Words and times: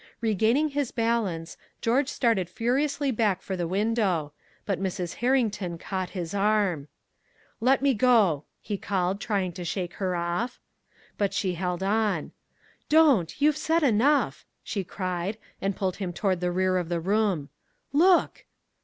Regaining 0.19 0.69
his 0.69 0.89
balance, 0.89 1.57
George 1.79 2.09
started 2.09 2.49
furiously 2.49 3.11
back 3.11 3.43
for 3.43 3.55
the 3.55 3.67
window; 3.67 4.33
but 4.65 4.81
Mrs. 4.81 5.13
Herrington 5.21 5.77
caught 5.77 6.09
his 6.17 6.33
arm. 6.33 6.87
"Let 7.59 7.83
me 7.83 7.93
go!" 7.93 8.45
he 8.63 8.79
called, 8.79 9.21
trying 9.21 9.51
to 9.51 9.63
shake 9.63 9.93
her 10.01 10.15
off. 10.15 10.59
But 11.19 11.35
she 11.35 11.53
held 11.53 11.83
on. 11.83 12.31
"Don't 12.89 13.39
you've 13.39 13.57
said 13.57 13.83
enough!" 13.83 14.43
she 14.63 14.83
cried, 14.83 15.37
and 15.61 15.75
pulled 15.75 15.97
him 15.97 16.13
toward 16.13 16.39
the 16.39 16.51
rear 16.51 16.77
of 16.79 16.89
the 16.89 16.99
room. 16.99 17.49
"Look!" 17.93 18.45